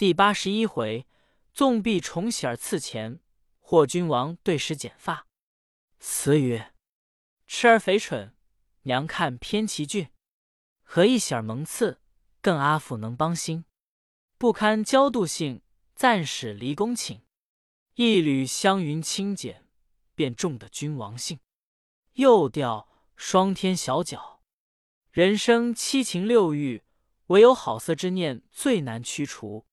[0.00, 1.06] 第八十一回，
[1.52, 3.20] 纵臂重喜而刺前，
[3.58, 5.26] 霍君王对时剪发。
[5.98, 6.72] 词曰：
[7.46, 8.34] 痴儿肥蠢，
[8.84, 10.08] 娘看偏奇俊。
[10.82, 12.00] 何一喜儿蒙刺，
[12.40, 13.66] 更阿父能帮心。
[14.38, 15.60] 不堪娇妒性，
[15.94, 17.20] 暂使离宫寝。
[17.96, 19.68] 一缕香云轻剪，
[20.14, 21.40] 便中得君王姓。
[22.14, 24.40] 又调双天小角，
[25.10, 26.84] 人生七情六欲，
[27.26, 29.66] 唯有好色之念最难驱除。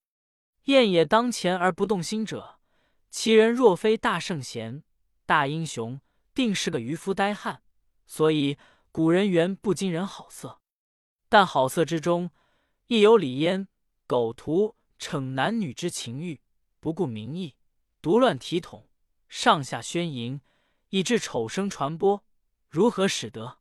[0.68, 2.60] 宴也当前而不动心者，
[3.10, 4.84] 其人若非大圣贤、
[5.26, 6.02] 大英雄，
[6.34, 7.62] 定是个渔夫呆汉。
[8.06, 8.58] 所以
[8.92, 10.60] 古人原不惊人好色，
[11.30, 12.32] 但好色之中
[12.88, 13.68] 亦有李焉。
[14.06, 16.42] 苟图逞男女之情欲，
[16.80, 17.56] 不顾名义，
[18.02, 18.90] 独乱体统，
[19.28, 20.40] 上下宣淫，
[20.90, 22.24] 以致丑声传播，
[22.70, 23.60] 如何使得？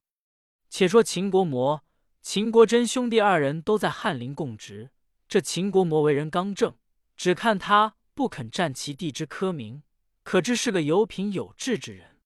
[0.69, 1.85] 且说秦国模、
[2.21, 4.91] 秦国真兄弟二人都在翰林供职，
[5.29, 6.77] 这秦国模为人刚正。
[7.17, 9.83] 只看他不肯占其弟之科名，
[10.23, 12.19] 可知是个有品有志之人。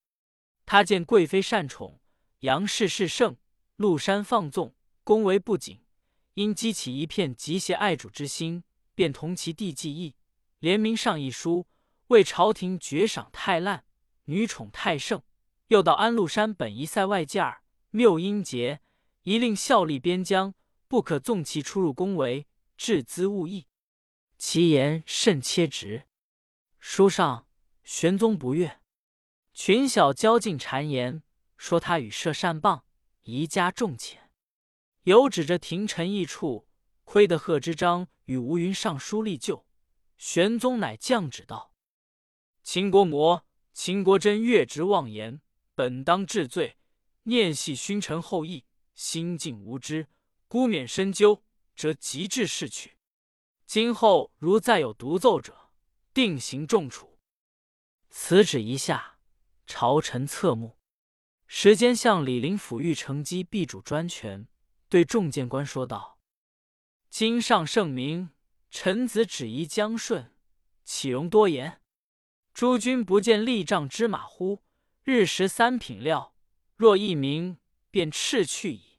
[0.66, 2.00] 他见贵妃善宠，
[2.40, 3.36] 杨氏势盛，
[3.76, 5.80] 陆山放纵，恭维不谨，
[6.34, 8.62] 因激起一片极邪爱主之心，
[8.94, 10.14] 便同其弟计议，
[10.58, 11.66] 联名上一书，
[12.08, 13.84] 为朝廷爵赏太滥，
[14.24, 15.22] 女宠太盛，
[15.68, 18.80] 又到安禄山本一塞外界儿，谬音节，
[19.22, 20.54] 一令效力边疆，
[20.86, 22.44] 不可纵其出入宫闱，
[22.76, 23.66] 致资物议。
[24.40, 26.06] 其言甚切直，
[26.78, 27.46] 书上
[27.84, 28.80] 玄宗不悦，
[29.52, 31.22] 群小交进谗言，
[31.58, 32.80] 说他与设善谤，
[33.24, 34.16] 宜加重谴。
[35.02, 36.66] 有指着廷臣议处，
[37.04, 39.66] 亏得贺知章与吴云上书立就。
[40.16, 41.74] 玄宗乃降旨道
[42.64, 45.42] ：“秦国模、秦国真越职妄言，
[45.74, 46.78] 本当治罪。
[47.24, 50.08] 念系勋臣后裔，心境无知，
[50.48, 51.44] 孤免深究，
[51.76, 52.96] 则极致逝去。”
[53.72, 55.70] 今后如再有独奏者，
[56.12, 57.20] 定刑重处。
[58.08, 59.20] 此旨一下，
[59.64, 60.76] 朝臣侧目。
[61.46, 64.48] 时间向李林抚育乘机避主专权，
[64.88, 66.18] 对众谏官说道
[67.10, 68.30] ：“今上圣明，
[68.70, 70.34] 臣子只宜将顺，
[70.82, 71.80] 岂容多言？
[72.52, 74.64] 诸君不见力仗之马乎？
[75.04, 76.34] 日食三品料，
[76.74, 77.58] 若一鸣，
[77.92, 78.98] 便斥去矣。”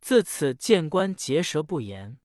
[0.00, 2.20] 自此谏官结舌不言。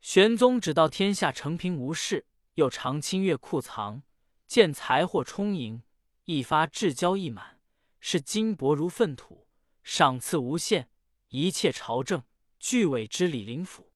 [0.00, 2.24] 玄宗只道天下承平无事，
[2.54, 4.02] 又常清阅库藏，
[4.46, 5.82] 见财货充盈，
[6.24, 7.60] 一发至交溢满，
[8.00, 9.46] 是金帛如粪土，
[9.82, 10.88] 赏赐无限，
[11.28, 12.22] 一切朝政
[12.58, 13.92] 俱委之李林甫。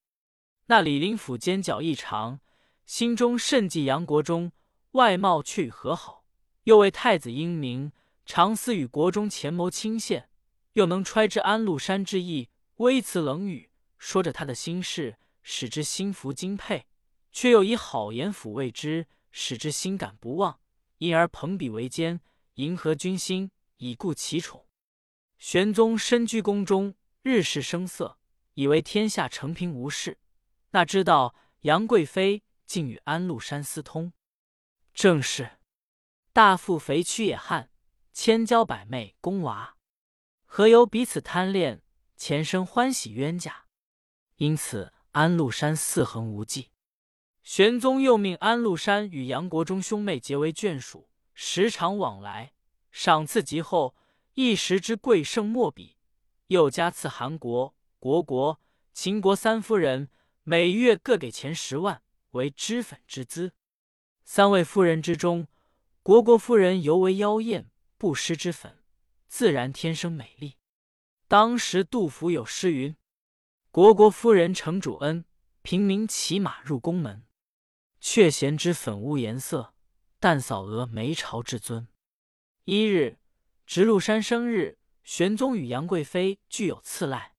[0.67, 2.39] 那李林甫尖角异常，
[2.85, 4.53] 心中甚忌杨国忠，
[4.93, 6.27] 外貌却与和好，
[6.65, 7.93] 又为太子英明，
[8.27, 10.29] 常思与国中前谋亲献，
[10.75, 15.17] 又能揣知安禄山之意，微辞冷语，说着他的心事。
[15.47, 16.87] 使之心服敬佩，
[17.31, 20.59] 却又以好言抚慰之，使之心感不忘，
[20.99, 22.23] 因而朋比为奸，
[22.55, 24.67] 迎合君心，以固其宠。
[25.37, 28.19] 玄宗身居宫中，日事声色，
[28.55, 30.19] 以为天下承平无事，
[30.71, 34.15] 那知道杨贵妃竟与安禄山私通。
[34.95, 35.59] 正是
[36.33, 37.71] 大腹肥躯也汉，
[38.15, 39.77] 千娇百媚宫娃，
[40.47, 41.83] 何由彼此贪恋，
[42.17, 43.67] 前生欢喜冤家？
[44.37, 44.95] 因此。
[45.15, 46.73] 安禄山四横无忌，
[47.45, 52.53] 玄宗又命安禄山与杨国忠兄妹结为眷属，时常往来，
[52.91, 53.95] 赏赐极厚，
[54.33, 55.99] 一时之贵盛莫比。
[56.49, 58.61] 又加赐韩国、国国、
[58.93, 60.11] 秦国三夫人，
[60.43, 62.03] 每月各给钱十万
[62.33, 63.53] 为脂粉之资。
[64.25, 65.47] 三位夫人之中，
[66.03, 68.83] 国国夫人尤为妖艳，不施脂粉，
[69.29, 70.57] 自然天生美丽。
[71.29, 72.97] 当时杜甫有诗云。
[73.75, 75.25] 国国夫人承主恩，
[75.63, 77.25] 平民骑马入宫门。
[77.99, 79.75] 却嫌之粉污颜色，
[80.21, 81.89] 但扫蛾眉朝至尊。
[82.67, 83.19] 一日，
[83.67, 87.35] 直禄山生日，玄宗与杨贵妃俱有赐赖，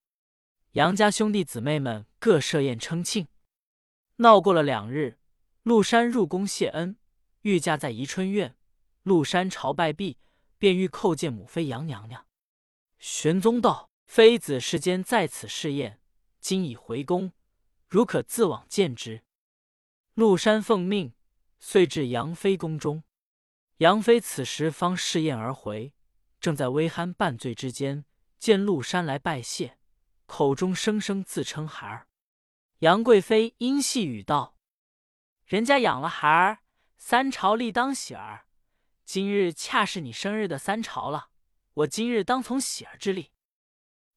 [0.72, 3.28] 杨家兄弟姊妹们各设宴称庆。
[4.16, 5.18] 闹过了两日，
[5.62, 6.98] 陆山入宫谢恩，
[7.40, 8.54] 御驾在宜春院。
[9.04, 10.18] 陆山朝拜毕，
[10.58, 12.26] 便欲叩见母妃杨娘娘。
[12.98, 15.98] 玄宗道：“妃子世间在此试宴。”
[16.48, 17.32] 今已回宫，
[17.88, 19.24] 如可自往见之。
[20.14, 21.12] 陆山奉命，
[21.58, 23.02] 遂至杨妃宫中。
[23.78, 25.92] 杨妃此时方试宴而回，
[26.38, 28.04] 正在微酣半醉之间，
[28.38, 29.80] 见陆山来拜谢，
[30.26, 32.06] 口中声声自称孩儿。
[32.78, 34.56] 杨贵妃因细语道
[35.46, 36.60] ：“人家养了孩儿，
[36.96, 38.46] 三朝立当喜儿。
[39.04, 41.30] 今日恰是你生日的三朝了，
[41.74, 43.32] 我今日当从喜儿之例。”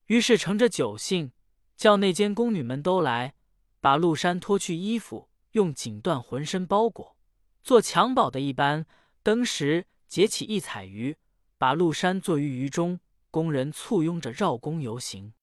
[0.06, 1.32] 于是乘着酒兴。
[1.80, 3.36] 叫那间宫女们都来，
[3.80, 7.16] 把陆山脱去衣服，用锦缎浑身包裹，
[7.64, 8.86] 做襁褓的一般。
[9.24, 11.16] 登时结起一彩鱼，
[11.58, 13.00] 把陆山坐于鱼中。
[13.32, 15.34] 宫人簇拥着绕宫游行，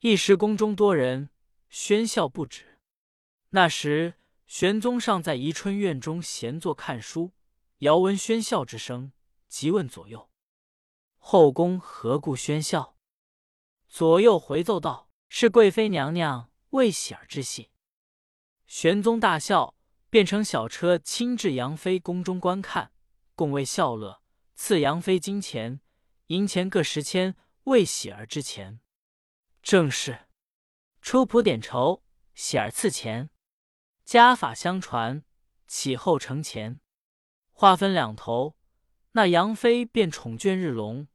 [0.00, 1.30] 一时宫中多人
[1.70, 2.78] 喧笑不止。
[3.50, 4.14] 那时
[4.46, 7.30] 玄宗尚在宜春院中闲坐看书，
[7.78, 9.12] 遥闻喧笑之声，
[9.48, 10.28] 即问左右
[11.16, 12.96] ：“后宫何故喧笑？”
[13.88, 17.70] 左右回奏道：“是贵妃娘娘为喜儿之戏。”
[18.68, 19.74] 玄宗大笑，
[20.10, 22.92] 便乘小车亲至杨妃宫中观看。
[23.34, 24.20] 共为笑乐，
[24.54, 25.80] 赐杨妃金钱、
[26.26, 27.34] 银钱各十千，
[27.64, 28.80] 为喜儿之钱。
[29.62, 30.28] 正是
[31.00, 32.02] 出仆点酬，
[32.34, 33.30] 喜儿赐钱，
[34.04, 35.24] 家法相传，
[35.66, 36.78] 启后承前。
[37.52, 38.54] 话分两头，
[39.12, 41.08] 那杨妃便宠眷日隆，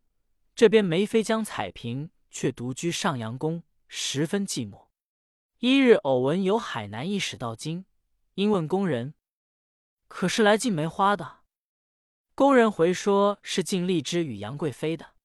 [0.55, 4.87] 这边梅妃将彩屏却独居上阳宫，十分寂寞。
[5.59, 7.85] 一日偶闻有海南一使到京，
[8.35, 9.15] 因问宫人
[10.07, 11.39] ：“可是来进梅花的？”
[12.35, 15.15] 宫人回说：“是敬荔枝与杨贵妃的。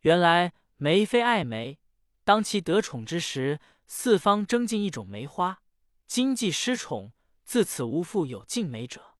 [0.00, 1.78] 原来梅妃爱梅，
[2.24, 5.62] 当其得宠之时，四方争进一种梅花。
[6.06, 7.12] 今既失宠，
[7.44, 9.14] 自此无复有进梅者。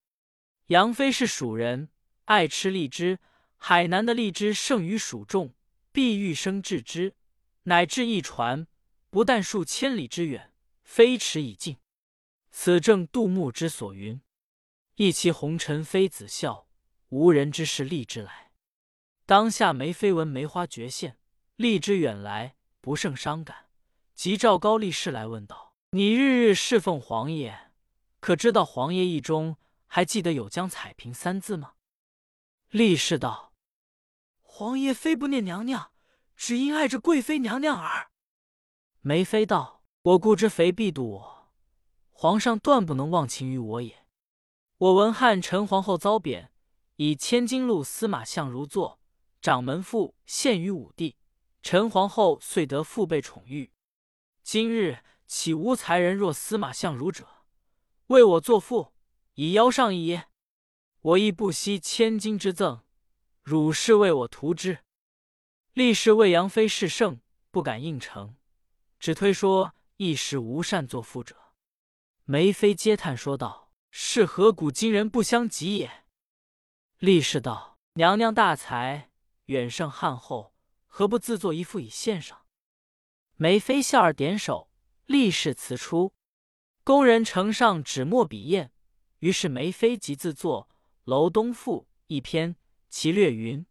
[0.67, 1.91] 杨妃是蜀人，
[2.25, 3.21] 爱吃荔枝。
[3.57, 5.55] 海南的荔枝盛于蜀种，
[5.93, 7.15] 必欲生制之，
[7.65, 8.67] 乃至一传，
[9.11, 10.53] 不但数千里之远，
[10.83, 11.79] 飞驰已尽。
[12.51, 14.21] 此正杜牧之所云
[14.97, 16.67] ：‘一骑红尘妃子笑。’”
[17.11, 18.53] 无人知是荔枝来。
[19.27, 21.19] 当下梅妃闻梅花绝现，
[21.57, 23.67] 荔枝远来，不胜伤感，
[24.15, 27.73] 即召高力士来问道：“你日日侍奉皇爷，
[28.21, 29.57] 可知道皇爷意中
[29.89, 31.73] 还记得有江彩屏三字吗？”
[32.71, 33.55] 力士道
[34.41, 35.91] ：“皇爷非不念娘娘，
[36.41, 38.11] 只因爱着贵妃娘娘耳。”
[39.03, 41.53] 梅妃道：“我固知肥必妒我，
[42.09, 44.07] 皇上断不能忘情于我也。
[44.79, 46.51] 我闻汉陈皇后遭贬。”
[46.97, 49.01] 以千金禄司马相如座，
[49.41, 51.17] 掌门妇献于武帝，
[51.63, 53.73] 陈皇后遂得父辈宠遇。
[54.43, 57.27] 今日岂无才人若司马相如者？
[58.09, 58.93] 为我作父，
[59.35, 60.21] 以邀上矣。
[61.01, 62.83] 我亦不惜千金之赠，
[63.43, 64.81] 汝是为我图之。
[65.81, 68.37] 历士为杨妃事胜，不敢应承，
[68.99, 71.55] 只推说一时无善作赋者。
[72.25, 76.05] 梅妃嗟叹说道：“是何古今人不相及也？”
[77.01, 79.11] 力士道：“娘娘大才，
[79.47, 80.55] 远胜汉后，
[80.87, 82.43] 何不自作一副以献上？”
[83.37, 84.71] 梅妃笑而点首，
[85.07, 86.13] 力士辞出。
[86.85, 88.71] 宫人呈上纸墨笔砚，
[89.21, 90.69] 于是梅妃即自作
[91.05, 92.57] 《楼东赋》一篇，
[92.91, 93.65] 其略云：“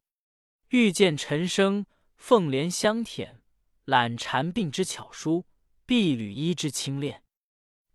[0.70, 1.86] 欲见陈生，
[2.20, 3.42] 凤莲香舔，
[3.86, 5.48] 懒蝉并之巧书，
[5.88, 7.24] 碧缕衣之清练。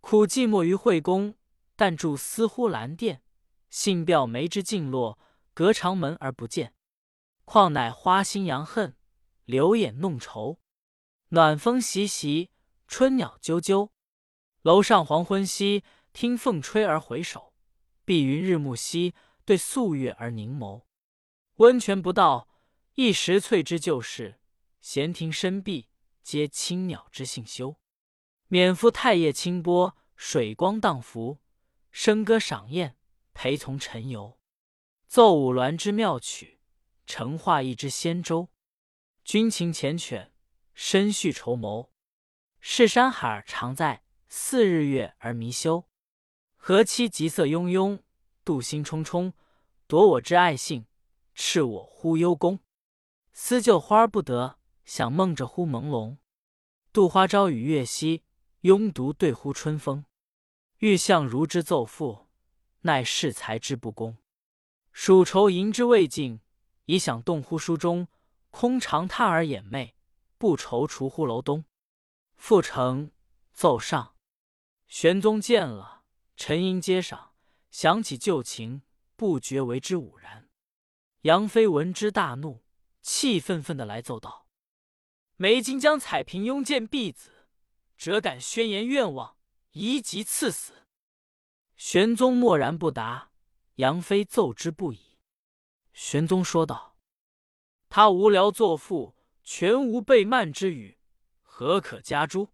[0.01, 1.35] 苦寂寞于惠宫，
[1.77, 3.21] 但住思乎兰殿。
[3.69, 5.17] 信表梅之静落。”
[5.55, 6.73] 隔长门而不见，
[7.45, 8.97] 况乃花心杨恨，
[9.45, 10.59] 柳眼弄愁。
[11.29, 12.51] 暖风习习，
[12.89, 13.91] 春鸟啾啾。
[14.63, 17.53] 楼上黄昏兮，听凤吹而回首；
[18.03, 20.83] 碧云日暮兮，对素月而凝眸。
[21.55, 22.49] 温泉不到，
[22.97, 24.35] 一时翠之旧事；
[24.79, 25.89] 闲庭深碧，
[26.23, 27.75] 皆青鸟之性修。
[28.47, 31.39] 免负太液清波，水光荡浮；
[31.93, 32.95] 笙歌赏宴，
[33.33, 34.39] 陪从晨游。
[35.07, 36.61] 奏舞鸾之妙曲，
[37.05, 38.47] 成画一之仙舟。
[39.25, 40.29] 君情缱绻，
[40.73, 41.91] 深续绸缪。
[42.61, 45.89] 是山海常在，似日月而弥休。
[46.55, 48.01] 何期急色拥拥，
[48.45, 49.33] 妒心忡忡。
[49.85, 50.87] 夺我之爱性，
[51.33, 52.61] 斥我忽幽宫。
[53.37, 56.15] 思旧花不得，想梦着忽朦胧。
[56.93, 58.23] 杜花朝与月夕，
[58.61, 60.05] 拥独对呼春风。
[60.77, 62.29] 欲向如之奏赋，
[62.83, 64.17] 奈世才之不恭。
[64.93, 66.39] 蜀愁吟之未尽，
[66.85, 68.07] 已想动乎书中。
[68.51, 69.91] 空长叹而掩寐，
[70.37, 71.65] 不踌躇乎楼东。
[72.37, 73.11] 复成
[73.51, 74.15] 奏上，
[74.87, 76.03] 玄宗见了，
[76.37, 77.33] 沉吟接上，
[77.69, 78.83] 想起旧情，
[79.17, 80.47] 不觉为之兀然。
[81.23, 82.63] 杨妃闻之大怒，
[83.05, 84.47] 气愤愤的来奏道
[85.37, 87.47] ：“梅金将彩屏拥见婢子，
[87.95, 89.37] 辄敢宣言愿望，
[89.73, 90.87] 宜即赐死。”
[91.77, 93.29] 玄宗默然不答。
[93.75, 95.19] 杨妃奏之不已，
[95.93, 96.97] 玄宗说道
[97.89, 100.97] ：“他无聊作赋，全无被慢之语，
[101.43, 102.49] 何可加诛？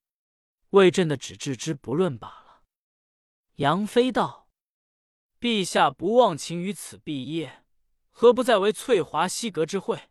[0.72, 2.64] 为朕的只置之不论罢了。”
[3.56, 4.50] 杨妃道
[5.40, 7.64] ：“陛下不忘情于此毕业，
[8.10, 10.10] 何不再为翠华西阁之会？”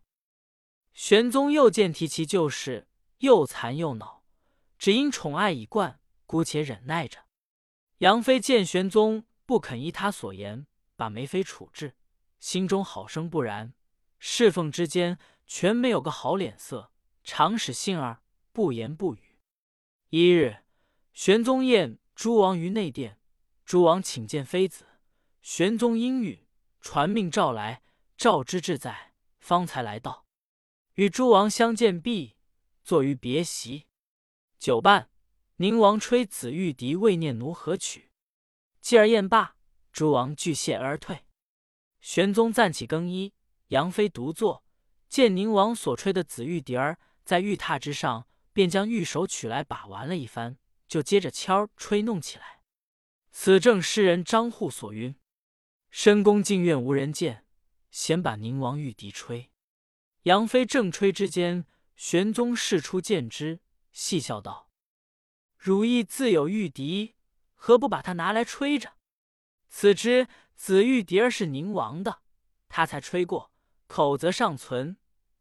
[1.03, 2.87] 玄宗又见提其旧事，
[3.21, 4.23] 又惭又恼，
[4.77, 7.25] 只因宠爱已惯，姑且忍耐着。
[7.97, 11.95] 杨妃见玄宗不肯依他所言把梅妃处置，
[12.39, 13.73] 心中好生不然。
[14.19, 15.17] 侍奉之间
[15.47, 16.91] 全没有个好脸色，
[17.23, 19.39] 常使杏儿不言不语。
[20.09, 20.57] 一日，
[21.13, 23.19] 玄宗宴诸王于内殿，
[23.65, 24.85] 诸王请见妃子。
[25.41, 26.45] 玄宗应允，
[26.79, 27.81] 传命召来。
[28.15, 30.27] 赵之志在，方才来到，
[30.95, 32.35] 与诸王相见毕，
[32.83, 33.87] 坐于别席。
[34.59, 35.09] 酒半，
[35.57, 38.11] 宁王吹紫玉笛未念奴何曲。
[38.81, 39.55] 继而宴罢，
[39.91, 41.25] 诸王俱谢而退。
[41.99, 43.33] 玄宗暂起更衣，
[43.67, 44.63] 杨妃独坐，
[45.07, 50.57] 见宁王所吹的紫玉笛儿在玉榻之上，便将玉手取来把玩了一番，
[50.87, 52.61] 就接着敲吹弄起来。
[53.31, 55.15] 此正诗人张祜所云
[55.89, 57.45] ：“深宫静院无人见。”
[57.91, 59.50] 先把宁王玉笛吹，
[60.23, 63.59] 杨妃正吹之间，玄宗侍出见之，
[63.91, 64.69] 细笑道
[65.57, 67.15] ：“汝亦自有玉笛，
[67.55, 68.93] 何不把它拿来吹着？
[69.67, 72.21] 此之紫玉笛儿是宁王的，
[72.69, 73.51] 他才吹过，
[73.87, 74.97] 口则尚存，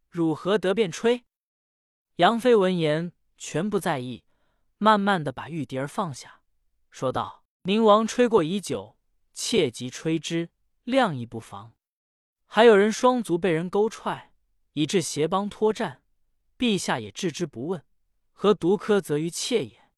[0.09, 1.27] 汝何得便吹？”
[2.17, 4.25] 杨妃闻言，全不在意，
[4.79, 6.41] 慢慢的把玉笛儿放下，
[6.91, 8.97] 说道：“宁王吹过已久，
[9.35, 10.49] 切即吹之，
[10.85, 11.75] 量亦不妨。”
[12.53, 14.30] 还有人双足被人勾踹，
[14.73, 16.03] 以致协帮脱战，
[16.59, 17.85] 陛下也置之不问，
[18.33, 19.91] 何独苛责于妾也？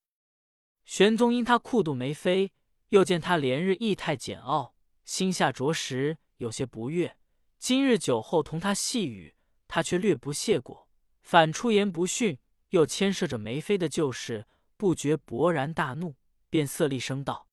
[0.85, 2.53] 玄宗因他酷妒梅妃，
[2.89, 4.75] 又见他连日意态简傲，
[5.05, 7.17] 心下着实有些不悦。
[7.59, 9.37] 今日酒后同他细语，
[9.69, 10.89] 他却略不谢过，
[11.23, 12.39] 反出言不逊，
[12.71, 16.17] 又牵涉着梅妃的旧事，不觉勃然大怒，
[16.51, 17.47] 便色厉声道：“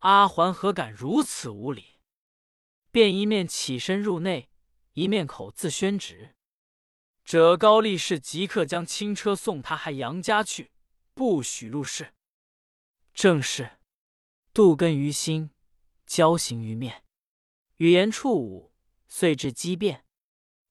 [0.00, 2.00] 阿环何敢如此无礼！”
[2.92, 4.50] 便一面起身入内，
[4.94, 6.34] 一面口自宣旨
[7.24, 10.72] ：“者高力士即刻将轻车送他还杨家去，
[11.14, 12.14] 不许入室。”
[13.14, 13.78] 正是
[14.52, 15.50] 杜根于心，
[16.06, 17.04] 交行于面，
[17.76, 18.72] 语言触舞，
[19.06, 20.04] 遂至激变。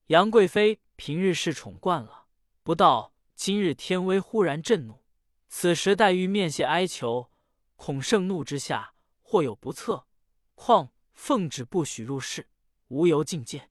[0.07, 2.27] 杨贵妃平日恃宠惯了，
[2.63, 5.05] 不到今日天威忽然震怒，
[5.47, 7.31] 此时黛玉面谢哀求，
[7.75, 10.07] 恐盛怒之下或有不测，
[10.55, 10.91] 况。
[11.13, 12.49] 奉旨不许入室，
[12.87, 13.69] 无由觐见，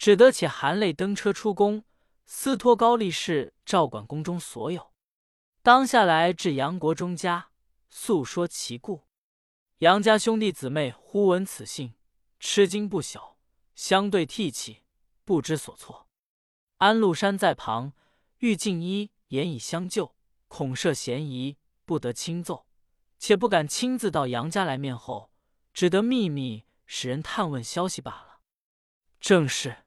[0.00, 1.84] 只得且含泪登车出宫，
[2.24, 4.94] 私托高力士照管宫中所有。
[5.60, 7.50] 当下来至杨国忠家，
[7.90, 9.06] 诉说其故。
[9.80, 11.92] 杨家兄弟姊妹忽闻此信，
[12.38, 13.36] 吃惊不小，
[13.74, 14.84] 相对涕泣，
[15.26, 16.08] 不知所措。
[16.78, 17.92] 安禄山在旁，
[18.38, 20.14] 欲进一言以相救，
[20.48, 22.64] 恐涉嫌疑，不得轻奏，
[23.18, 25.30] 且不敢亲自到杨家来面后。
[25.74, 28.40] 只得秘密使人探问消息罢了。
[29.20, 29.84] 正是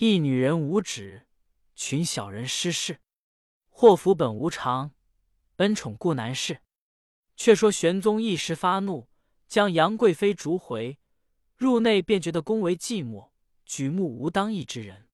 [0.00, 1.26] 一女人无止，
[1.74, 3.00] 群小人失势。
[3.68, 4.92] 祸福本无常，
[5.56, 6.60] 恩宠故难释。
[7.34, 9.08] 却说玄宗一时发怒，
[9.48, 11.00] 将杨贵妃逐回，
[11.56, 13.30] 入内便觉得宫为寂寞，
[13.64, 15.08] 举目无当意之人。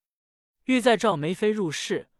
[0.64, 2.10] 欲再召梅妃入室，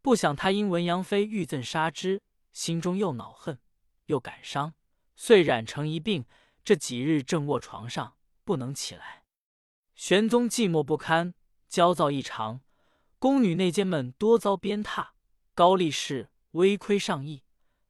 [0.00, 2.22] 不想他因闻杨妃欲赠杀之，
[2.54, 3.58] 心中又恼恨
[4.06, 4.72] 又感伤，
[5.14, 6.24] 遂染成一病。
[6.64, 9.24] 这几日正卧床上，不能起来。
[9.94, 11.34] 玄宗寂寞不堪，
[11.74, 12.60] 焦躁异常。
[13.18, 15.08] 宫女内监们多遭鞭挞，
[15.56, 17.42] 高力士微亏上意，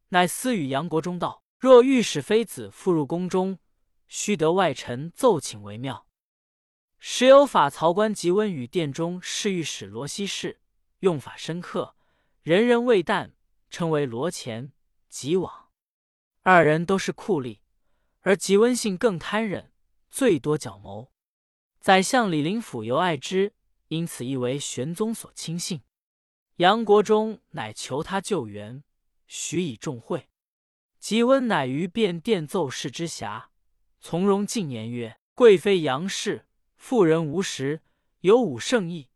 [0.08, 3.58] 乃私语杨国忠道：“若御史妃子复入宫中，
[4.08, 6.06] 须得外臣奏请为妙。”
[6.98, 10.62] 时有法曹官吉温与殿中侍御史罗西氏，
[11.00, 11.94] 用法深刻，
[12.40, 13.32] 人人畏惮，
[13.68, 14.72] 称为罗前、
[15.10, 15.68] 吉往。
[16.40, 17.58] 二人都是酷吏。
[18.22, 19.70] 而吉温性更贪忍，
[20.10, 21.12] 最多狡谋。
[21.78, 23.52] 宰相李林甫尤爱之，
[23.88, 25.82] 因此亦为玄宗所亲信。
[26.56, 28.84] 杨国忠乃求他救援，
[29.26, 30.28] 许以重惠。
[30.98, 33.46] 吉温乃于便殿奏事之暇，
[34.00, 37.82] 从容进言曰：“贵妃杨氏妇人无实，
[38.20, 39.10] 有武圣意，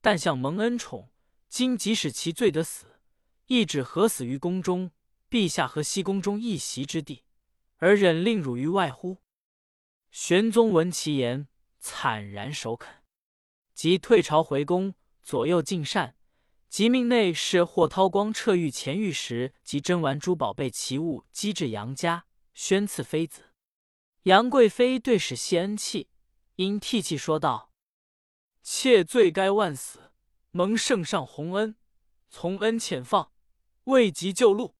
[0.00, 1.10] 但向蒙恩宠。
[1.48, 3.00] 今即使其罪得死，
[3.46, 4.90] 亦只何死于宫中？
[5.28, 7.24] 陛下和西宫中一席之地。”
[7.78, 9.18] 而忍令辱于外乎？
[10.10, 13.03] 玄宗闻其言，惨然首肯，
[13.74, 16.16] 即退朝回宫，左右进膳，
[16.68, 23.52] 即命内侍霍韬光撤御前御石及珍玩珠宝贝奇物，击至杨家，宣赐妃子。
[24.22, 26.08] 杨贵妃对使谢恩气，
[26.54, 27.72] 因涕泣说道
[28.62, 30.12] ：“妾罪该万死，
[30.52, 31.76] 蒙圣上洪恩，
[32.30, 33.32] 从恩遣放，
[33.84, 34.76] 未及救禄。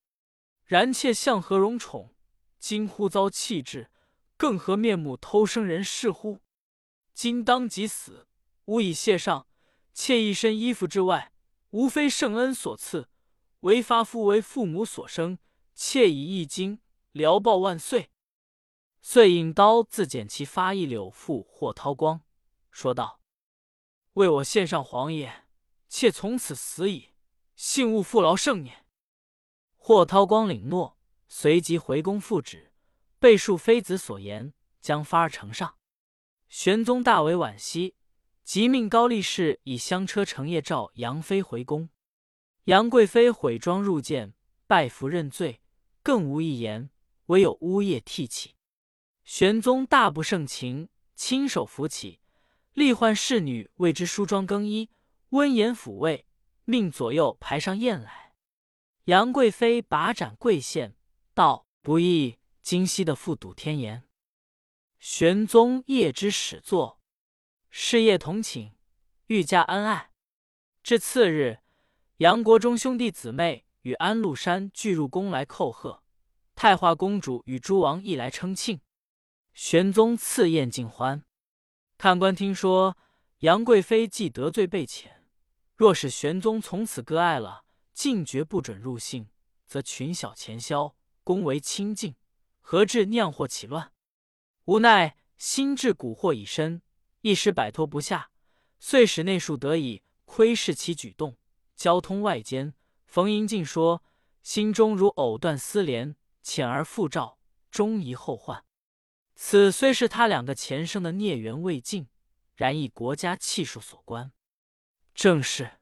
[0.65, 2.15] 然妾向何荣宠？”
[2.59, 3.91] 今忽遭弃置，
[4.39, 6.41] 更何面目偷生人世乎？
[7.13, 8.27] 今当即死，
[8.67, 9.47] 吾以谢上。
[9.93, 11.33] 妾一身衣服之外，
[11.71, 13.09] 无非圣恩所赐，
[13.61, 15.39] 唯发夫为父母所生。
[15.73, 16.81] 妾以一金
[17.13, 18.11] 聊报万岁。
[19.01, 22.23] 遂引刀自剪其发一柳，赴霍涛光，
[22.71, 23.21] 说道
[24.15, 25.45] ：“为我献上皇爷，
[25.89, 27.11] 妾从此死矣，
[27.55, 28.85] 幸勿负劳圣念。”
[29.77, 32.73] 霍涛光领诺，随即回宫复旨，
[33.19, 35.77] 备述妃子所言，将发儿呈上。
[36.49, 37.95] 玄宗大为惋惜，
[38.45, 41.89] 即命高力士以香车乘夜召杨妃回宫。
[42.65, 44.35] 杨贵妃毁妆入见，
[44.67, 45.63] 拜服认罪，
[46.03, 46.91] 更无一言，
[47.27, 48.55] 唯有呜咽涕泣。
[49.25, 52.21] 玄宗大不胜情，亲手扶起，
[52.75, 54.91] 立唤侍女为之梳妆更衣，
[55.31, 56.27] 温言抚慰，
[56.65, 58.35] 命左右排上宴来。
[59.05, 60.95] 杨贵妃把盏跪献，
[61.33, 64.05] 道：“不意今夕的复睹天颜。”
[65.01, 67.01] 玄宗夜之始作，
[67.77, 68.71] 事业同寝，
[69.27, 70.13] 愈加恩爱。
[70.85, 71.59] 至次日，
[72.19, 76.05] 杨国忠兄弟姊妹与安禄山俱入宫来叩贺，
[76.55, 78.81] 太华公主与诸王亦来称庆。
[79.55, 81.25] 玄宗赐宴尽欢，
[81.99, 82.97] 看官听说
[83.41, 85.07] 杨贵妃既得罪被遣，
[85.75, 89.29] 若是玄宗从此割爱了，禁绝不准入幸，
[89.67, 92.15] 则群小潜消，宫为清净，
[92.61, 93.91] 何至酿祸起乱？
[94.67, 96.81] 无奈心智蛊惑已深，
[97.25, 98.31] 一时摆脱不下，
[98.79, 101.39] 遂使内庶得以窥视其举动，
[101.75, 102.75] 交通外间。
[103.07, 104.03] 冯迎进说，
[104.43, 107.39] 心中如藕断丝连，浅而复照，
[107.71, 108.67] 终疑后患。
[109.35, 112.09] 此虽是他两个前生的孽缘未尽，
[112.57, 114.31] 然亦国家气数所关。
[115.15, 115.79] 正是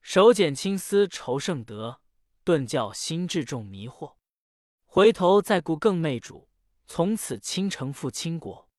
[0.00, 2.00] 手剪青丝愁圣德，
[2.44, 4.14] 顿教心智重迷惑。
[4.86, 6.48] 回头再顾更媚主，
[6.86, 8.70] 从此倾城赴倾国。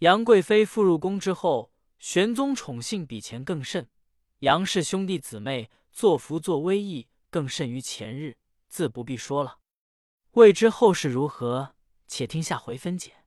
[0.00, 3.86] 杨贵妃复入宫之后，玄宗宠幸比前更甚。
[4.38, 9.58] 杨氏兄弟姊妹作福作威仪，更甚于前日，自不必说了。
[10.30, 11.74] 未知后事如何，
[12.06, 13.19] 且听下回分解。